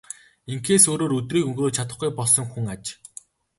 Ингэхээс 0.51 0.85
өөрөөр 0.91 1.13
өдрийг 1.19 1.45
өнгөрөөж 1.49 1.75
чадахгүй 1.77 2.09
болсон 2.19 2.45
хүн 2.51 2.65
аж. 2.73 2.83